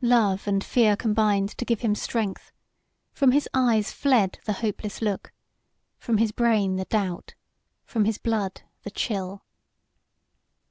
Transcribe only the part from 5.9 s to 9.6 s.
from his brain the doubt, from his blood the chill.